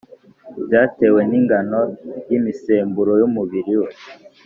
byatewe 0.65 1.19
n’ingano 1.29 1.81
y’imisemburo 2.29 3.11
y’umubiri 3.21 3.73
we 3.81 3.91